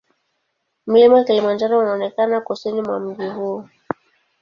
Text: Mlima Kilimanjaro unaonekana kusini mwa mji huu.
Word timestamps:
Mlima 0.87 1.23
Kilimanjaro 1.23 1.79
unaonekana 1.79 2.41
kusini 2.41 2.81
mwa 2.81 2.99
mji 2.99 3.25
huu. 3.27 3.65